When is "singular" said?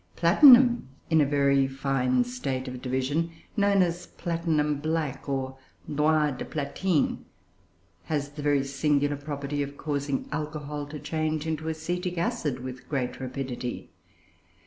8.63-9.15